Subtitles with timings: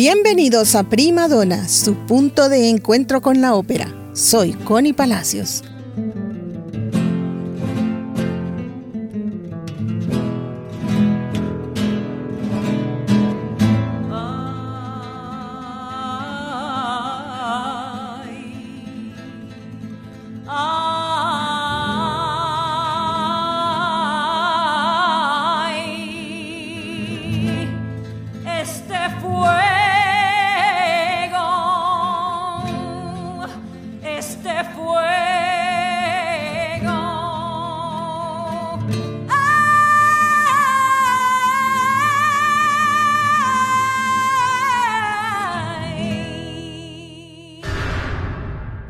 [0.00, 3.92] Bienvenidos a Prima Donna, su punto de encuentro con la ópera.
[4.12, 5.64] Soy Connie Palacios.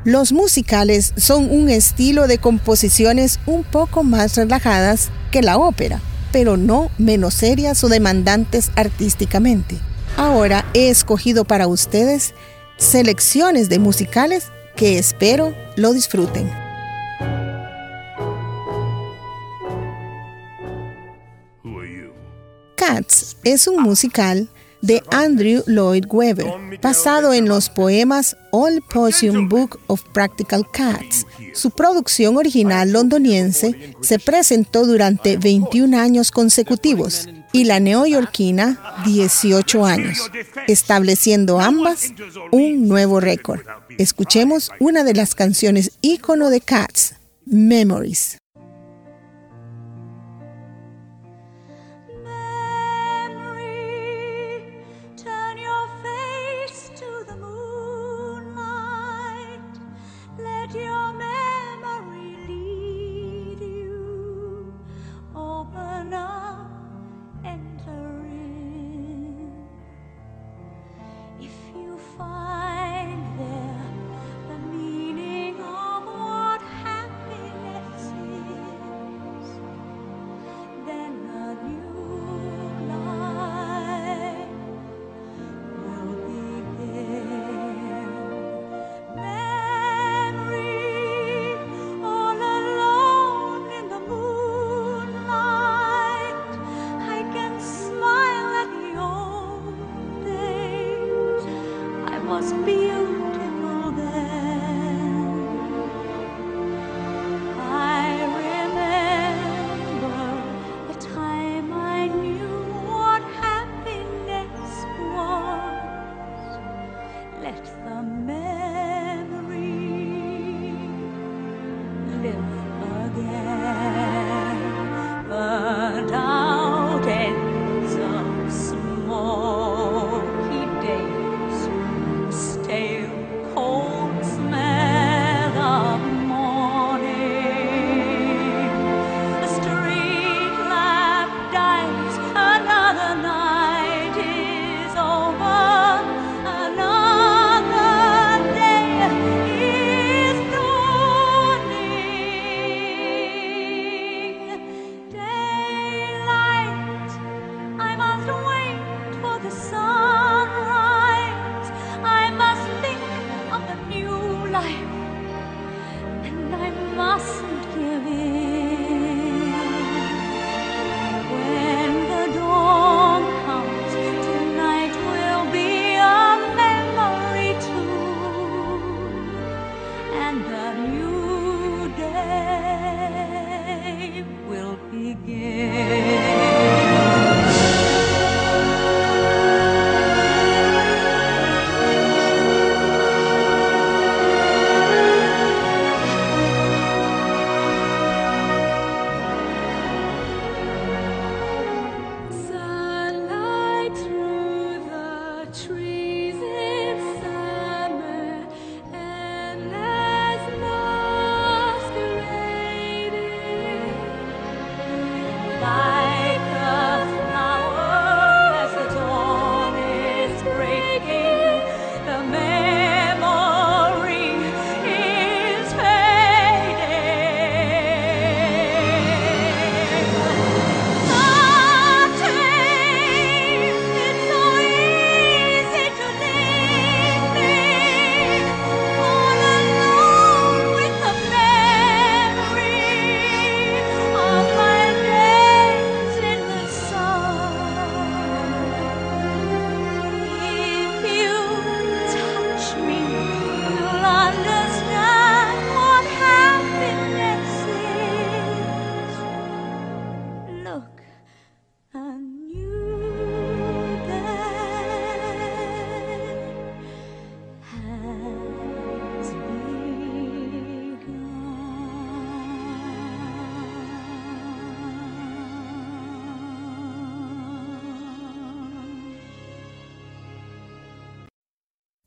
[0.08, 6.00] Los musicales son un estilo de composiciones un poco más relajadas que la ópera,
[6.32, 9.76] pero no menos serias o demandantes artísticamente.
[10.16, 12.32] Ahora he escogido para ustedes
[12.78, 14.46] selecciones de musicales
[14.76, 16.50] que espero lo disfruten.
[22.76, 24.48] Cats es un musical
[24.82, 31.26] de Andrew Lloyd Webber, basado en los poemas All Possum Book of Practical Cats.
[31.54, 40.30] Su producción original londoniense se presentó durante 21 años consecutivos y la neoyorquina 18 años,
[40.66, 42.12] estableciendo ambas
[42.52, 43.60] un nuevo récord.
[43.98, 47.14] Escuchemos una de las canciones ícono de Cats,
[47.46, 48.38] Memories.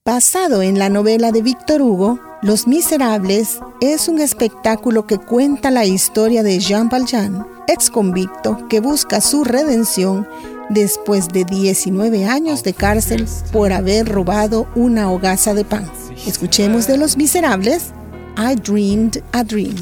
[0.03, 5.86] Basado en la novela de Víctor Hugo, Los Miserables es un espectáculo que cuenta la
[5.86, 10.27] historia de Jean Valjean, ex convicto que busca su redención
[10.69, 15.88] después de 19 años de cárcel por haber robado una hogaza de pan.
[16.25, 17.92] Escuchemos de Los Miserables,
[18.38, 19.75] I Dreamed a Dream.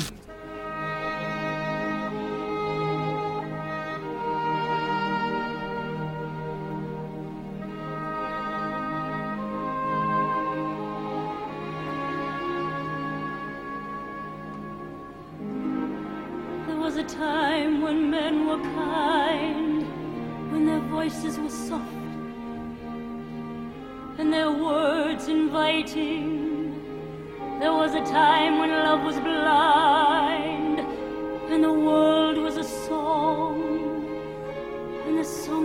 [35.59, 35.61] A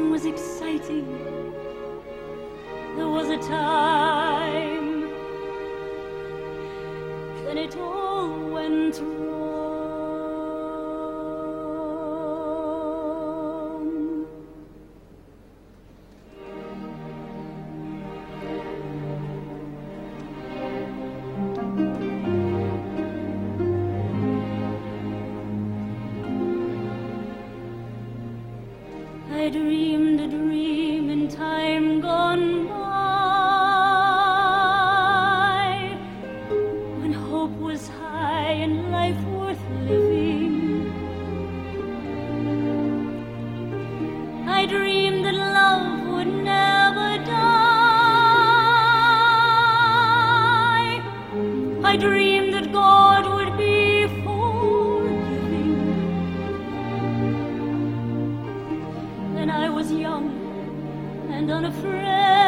[61.44, 62.44] Little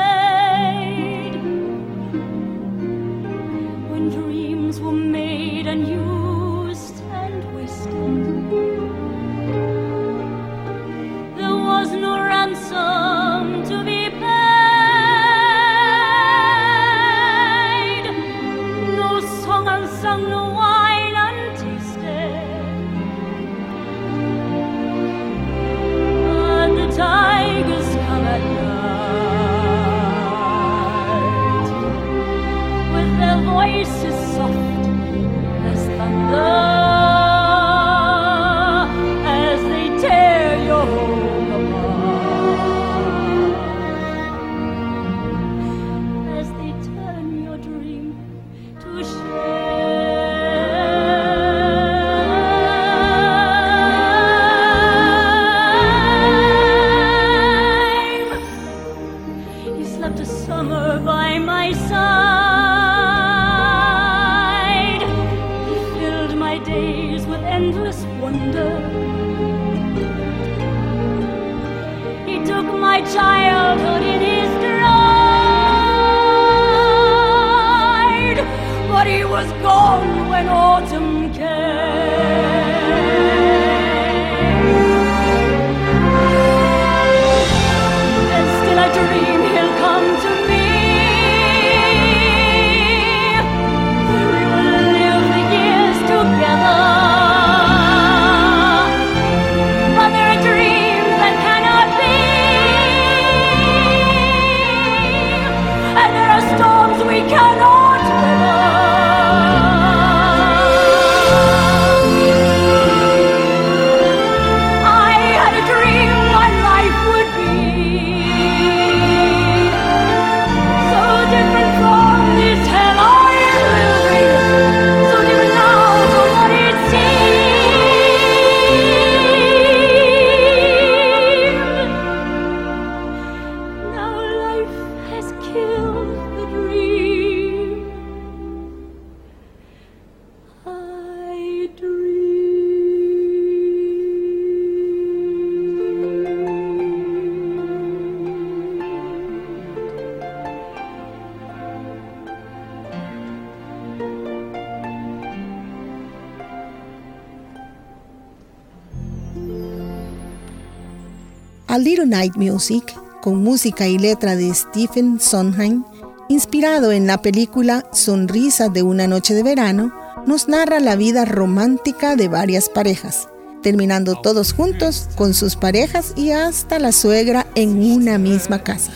[162.08, 165.84] Night Music, con música y letra de Stephen Sondheim,
[166.28, 169.92] inspirado en la película Sonrisa de una noche de verano,
[170.26, 173.28] nos narra la vida romántica de varias parejas,
[173.62, 178.92] terminando todos juntos con sus parejas y hasta la suegra en una misma casa.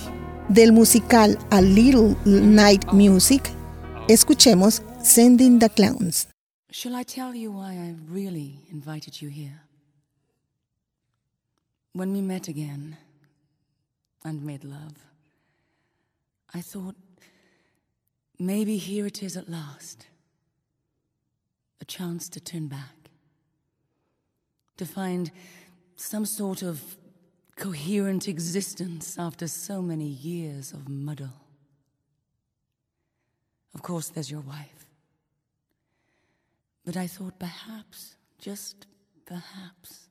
[0.49, 3.43] Del musical A Little Night Music,
[4.09, 6.29] escuchemos Sending the Clowns.
[6.73, 8.61] Shall I tell you why I really?
[11.92, 12.97] When we met again
[14.25, 14.94] and made love,
[16.54, 16.94] I thought
[18.38, 20.06] maybe here it is at last
[21.80, 23.11] a chance to turn back,
[24.76, 25.30] to find
[25.97, 26.97] some sort of
[27.56, 31.44] coherent existence after so many years of muddle.
[33.75, 34.87] Of course, there's your wife.
[36.85, 38.87] But I thought perhaps, just
[39.26, 40.10] perhaps,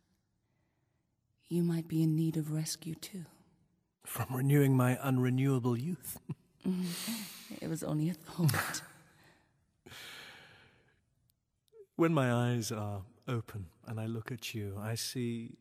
[1.50, 3.26] you might be in need of rescue too.
[4.06, 6.20] From renewing my unrenewable youth.
[6.68, 7.56] Mm-hmm.
[7.62, 8.82] It was only a thought.
[11.96, 15.56] when my eyes are open and I look at you, I see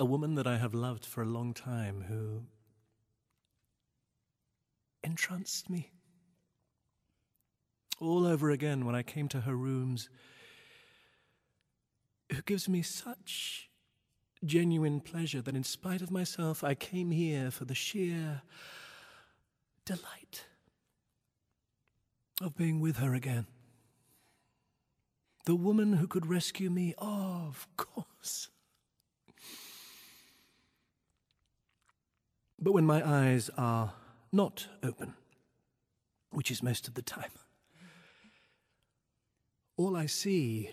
[0.00, 2.42] a woman that I have loved for a long time who
[5.04, 5.92] entranced me.
[8.00, 10.08] All over again when I came to her rooms,
[12.32, 13.67] who gives me such
[14.44, 18.42] genuine pleasure that in spite of myself, I came here for the sheer
[19.84, 20.44] delight
[22.40, 23.46] of being with her again.
[25.46, 28.48] The woman who could rescue me, oh, of course.
[32.60, 33.94] But when my eyes are
[34.32, 35.14] not open,
[36.30, 37.30] which is most of the time,
[39.76, 40.70] all I see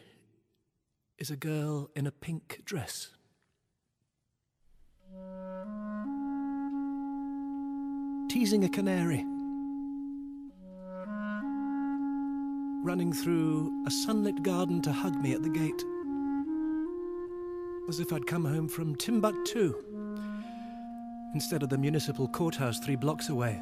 [1.18, 3.12] is a girl in a pink dress.
[8.36, 9.24] Teasing a canary.
[12.84, 15.82] Running through a sunlit garden to hug me at the gate.
[17.88, 19.74] As if I'd come home from Timbuktu
[21.34, 23.62] instead of the municipal courthouse three blocks away.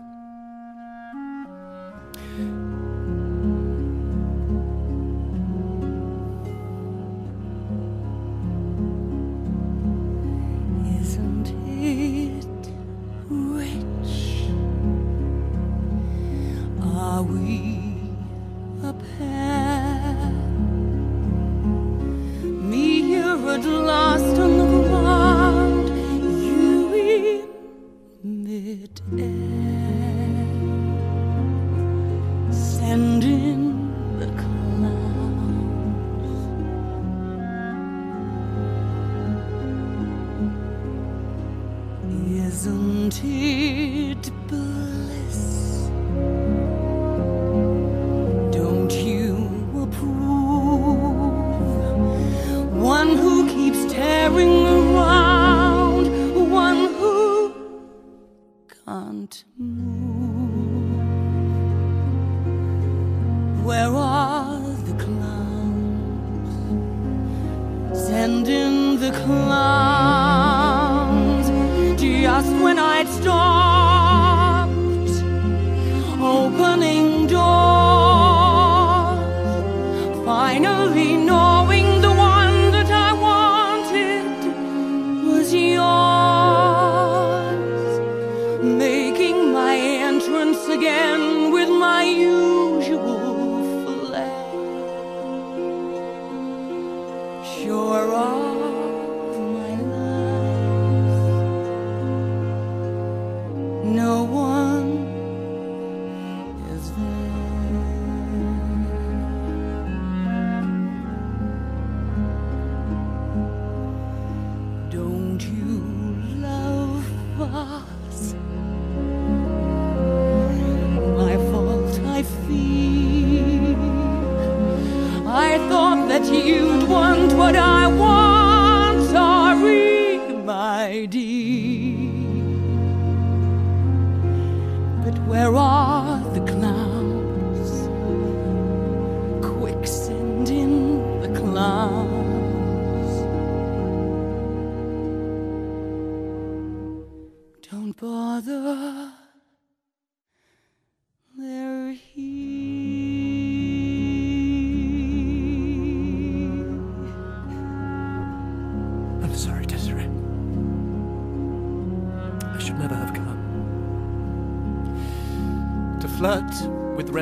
[43.13, 43.62] 情。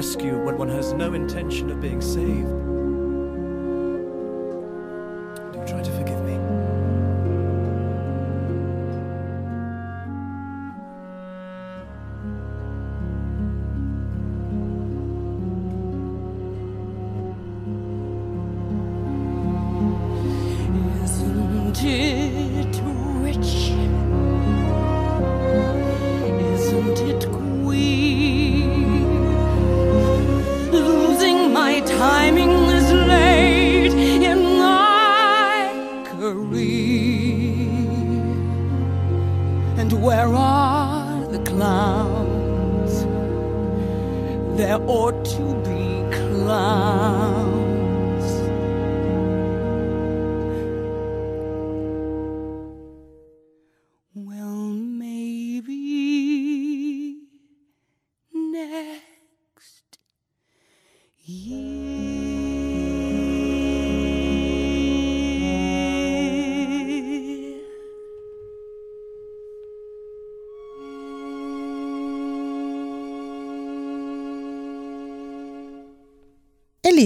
[0.02, 2.81] Rescue when one has no intention of being saved.
[39.82, 42.94] And where are the clowns?
[44.56, 47.61] There ought to be clowns.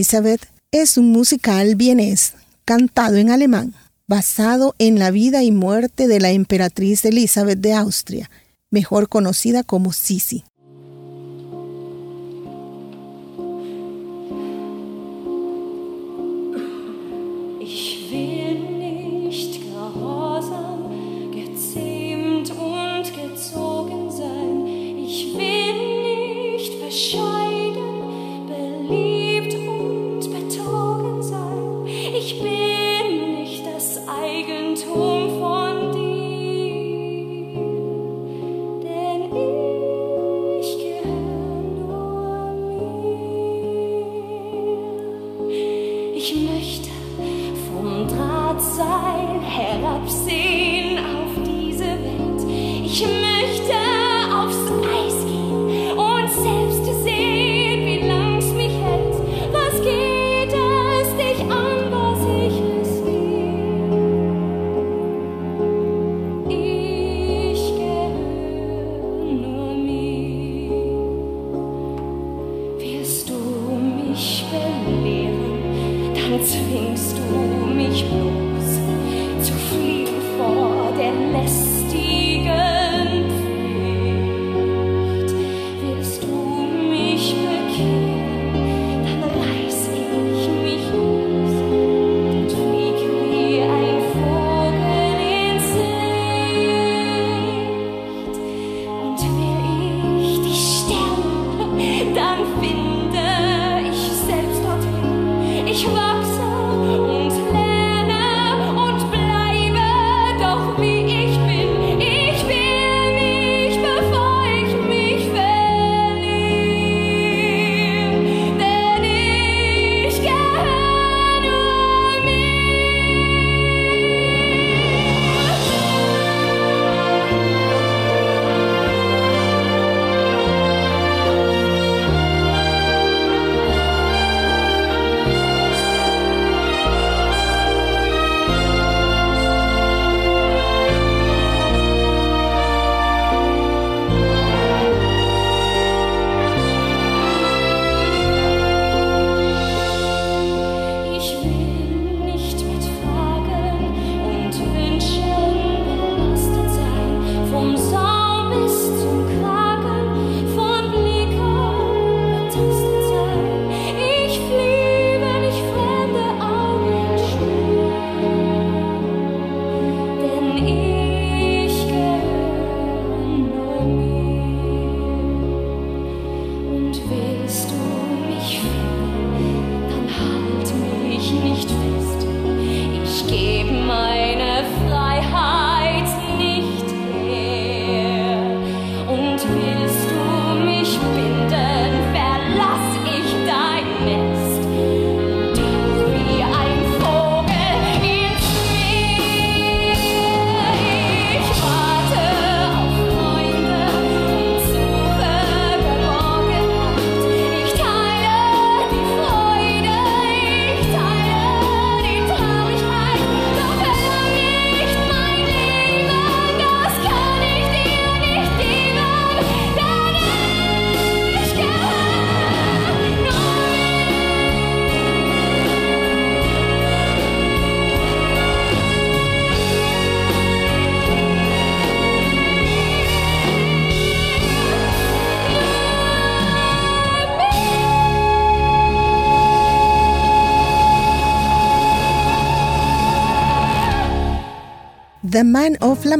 [0.05, 3.73] Elizabeth es un musical vienés cantado en alemán,
[4.05, 8.29] basado en la vida y muerte de la emperatriz Elizabeth de Austria,
[8.69, 10.43] mejor conocida como Sisi.
[76.29, 80.07] dann zwingst du mich bloß zu fliehen
[80.37, 81.64] vor den Lästern.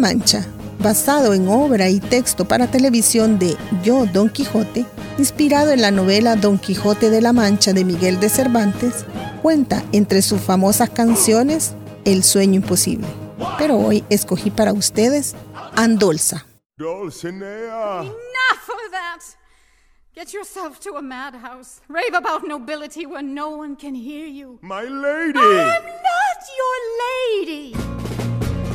[0.06, 0.46] Mancha,
[0.78, 4.86] basado en obra y texto para televisión de Yo Don Quijote,
[5.18, 9.04] inspirado en la novela Don Quijote de la Mancha de Miguel de Cervantes,
[9.42, 13.08] cuenta entre sus famosas canciones El sueño imposible.
[13.58, 15.36] Pero hoy escogí para ustedes
[15.76, 16.46] Andolza.
[16.78, 18.02] Dulcinea.
[18.02, 19.24] Enough of that.
[20.14, 21.82] Get yourself to a madhouse.
[21.90, 24.60] Rave about nobility where no one can hear you.
[24.62, 25.40] My lady.
[25.40, 26.78] I am not your
[27.42, 28.15] lady.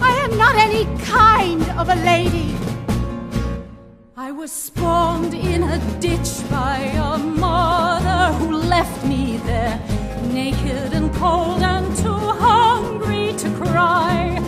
[0.03, 2.55] I am not any kind of a lady.
[4.17, 9.81] I was spawned in a ditch by a mother who left me there,
[10.33, 14.39] naked and cold and too hungry to cry.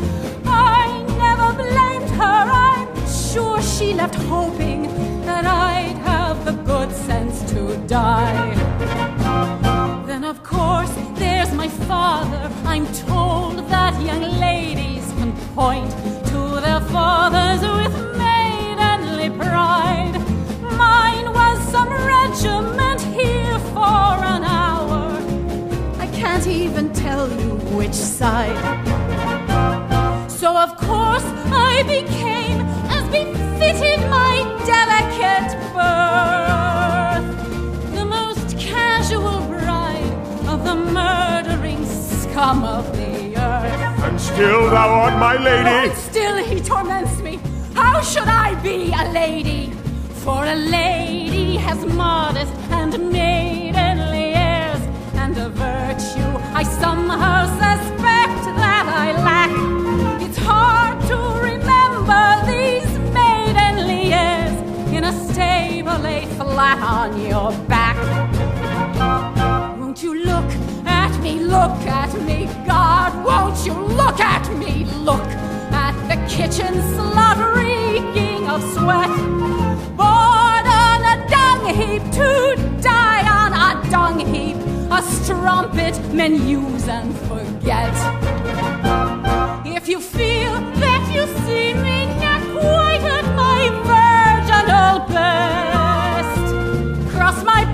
[0.44, 4.82] I never blamed her, I'm sure she left hoping
[5.26, 8.54] that I'd have the good sense to die.
[10.06, 13.94] Then, of course, there's my father, I'm told that
[15.62, 15.92] point
[16.27, 20.14] to their fathers with maidenly pride.
[20.87, 25.03] Mine was some regiment here for an hour.
[26.05, 28.61] I can't even tell you which side.
[30.40, 31.29] So, of course,
[31.70, 32.59] I became
[32.96, 34.35] as befitted my
[34.72, 37.27] delicate birth,
[37.98, 40.14] the most casual bride
[40.53, 43.01] of the murdering scum of the
[44.34, 45.94] still thou art my lady.
[45.94, 47.38] Still he torments me.
[47.74, 49.72] How should I be a lady?
[50.24, 54.82] For a lady has modest and maidenly airs,
[55.14, 59.52] and a virtue I somehow suspect that I lack.
[60.24, 61.18] It's hard to
[61.50, 64.56] remember these maidenly airs
[64.96, 67.96] in a stable laid flat on your back.
[71.12, 75.20] At me, look at me, God, won't you look at me, look
[75.72, 79.11] at the kitchen slut reeking of sweat.
[79.94, 84.57] Born on a dung heap to die on a dung heap,
[84.90, 87.94] a strumpet men use and forget.
[89.66, 96.44] If you feel that you see me not quite at my virginal best,
[97.14, 97.71] cross my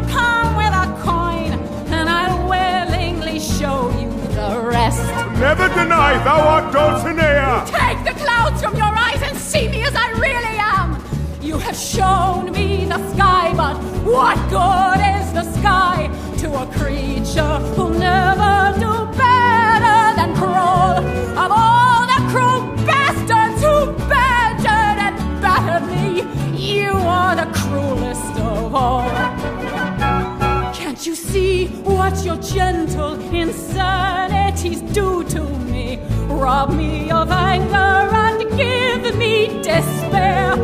[3.59, 5.03] show you the rest.
[5.41, 7.67] Never deny thou art Dulcinea.
[7.67, 11.03] Take the clouds from your eyes and see me as I really am.
[11.43, 17.59] You have shown me the sky, but what good is the sky to a creature
[17.75, 20.99] who'll never do better than crawl?
[21.45, 26.23] Of all the cruel bastards who badgered and battered me,
[26.57, 29.48] you are the cruelest of all.
[32.09, 35.99] What your gentle insanities do to me?
[36.27, 40.57] Rob me of anger and give me despair.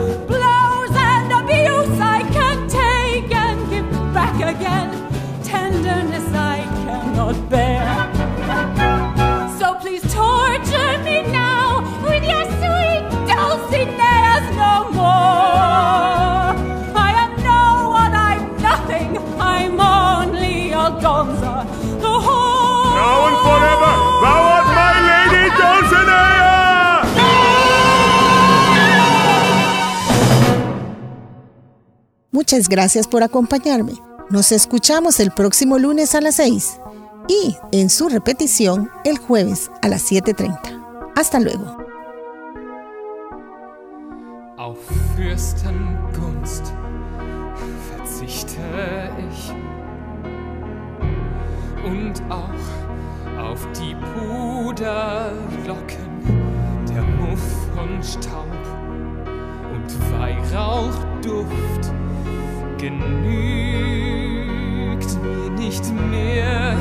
[32.34, 33.92] Muchas gracias por acompañarme.
[34.28, 36.80] Nos escuchamos el próximo lunes a las 6
[37.28, 41.12] y en su repetición el jueves a las 7.30.
[41.14, 41.76] Hasta luego.
[44.56, 44.78] Auf
[45.14, 46.64] Fürstengunst
[47.96, 48.58] verzichte
[49.30, 49.52] ich
[51.84, 52.64] und auch
[53.40, 55.36] auf die Puderlocken,
[56.88, 58.50] der Muff und Staub
[59.72, 61.63] und Weihrauchduft
[62.84, 63.00] genügt
[65.22, 66.76] mir nicht mehr.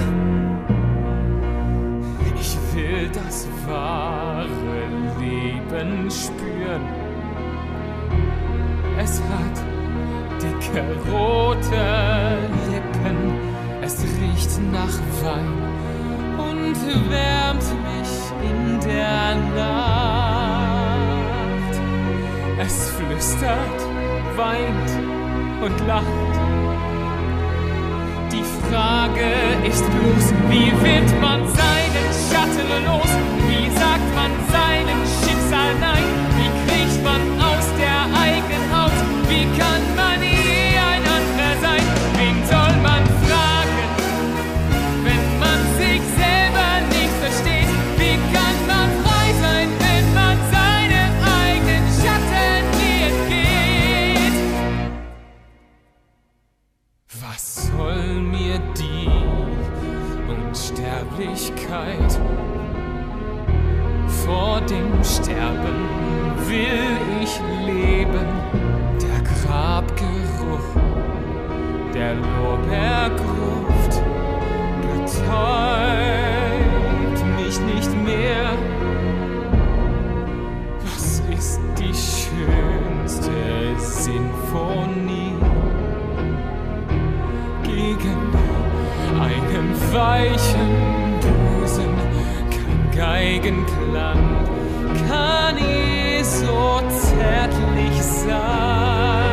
[2.40, 4.48] Ich will das wahre
[5.20, 6.86] Leben spüren.
[8.98, 9.58] Es hat
[10.42, 11.86] dicke rote
[12.70, 13.18] Lippen,
[13.82, 15.54] es riecht nach Wein
[16.38, 18.14] und wärmt mich
[18.50, 20.84] in der Nacht.
[22.60, 23.80] Es flüstert,
[24.36, 25.03] weint
[25.64, 26.06] und lacht.
[28.32, 29.32] Die Frage
[29.66, 33.12] ist bloß, wie wird man seinen Schatten los?
[33.48, 33.70] Wie
[93.44, 94.48] Geigenklang
[95.06, 99.33] kann je so zärtlich sein